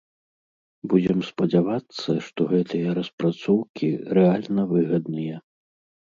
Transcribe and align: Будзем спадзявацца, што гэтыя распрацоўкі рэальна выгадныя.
Будзем 0.91 1.19
спадзявацца, 1.25 2.15
што 2.27 2.41
гэтыя 2.53 2.95
распрацоўкі 2.99 3.89
рэальна 4.19 4.63
выгадныя. 4.71 5.35